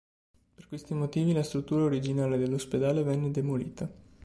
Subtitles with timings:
[0.55, 3.87] Per questi motivi, la struttura originale dell'ospedale venne demolita.